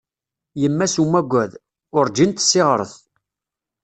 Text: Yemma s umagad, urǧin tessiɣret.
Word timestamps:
Yemma 0.61 0.85
s 0.93 0.95
umagad, 1.03 1.51
urǧin 1.97 2.31
tessiɣret. 2.31 2.93